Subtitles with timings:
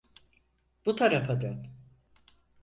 [0.85, 1.67] Bu tarafa dön.